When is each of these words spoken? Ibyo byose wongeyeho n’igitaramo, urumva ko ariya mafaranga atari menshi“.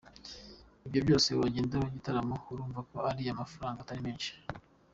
Ibyo 0.85 0.99
byose 1.05 1.27
wongeyeho 1.37 1.77
n’igitaramo, 1.79 2.35
urumva 2.51 2.79
ko 2.89 2.95
ariya 3.09 3.39
mafaranga 3.41 3.77
atari 3.81 4.01
menshi“. 4.07 4.31